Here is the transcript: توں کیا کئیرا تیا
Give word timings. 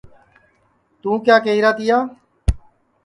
توں 1.01 1.17
کیا 1.25 1.37
کئیرا 1.45 1.71
تیا 1.77 1.97